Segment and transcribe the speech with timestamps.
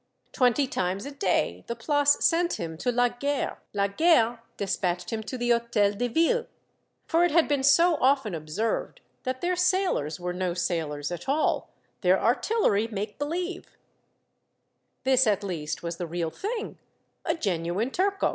[0.31, 5.21] Twenty times a day the Place sent him to La Guerre, La Guerre despatched him
[5.21, 6.47] to the Hotel de Ville.
[7.05, 11.69] For it had been so often observed that their sailors were no sailors at all,
[12.01, 13.77] their artillery make believe!
[15.05, 16.79] A Titrco of the Commune, 163 This at least was the real thing,
[17.23, 18.29] a genuine turco.